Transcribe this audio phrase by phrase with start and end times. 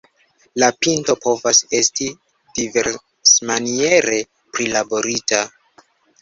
[0.61, 2.07] La pinto povas esti
[2.61, 4.19] diversmaniere
[4.57, 5.45] prilaborita.